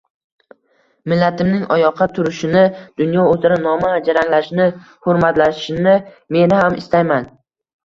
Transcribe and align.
Millatimning 1.11 1.67
oyoqqa 1.75 2.07
turishini, 2.15 2.63
dunyo 3.03 3.27
uzra 3.35 3.59
nomi 3.67 3.93
jaranglashini, 4.09 4.67
hurmatlanishini 5.07 5.97
men 6.39 6.59
ham 6.65 6.83
istayman. 6.85 7.33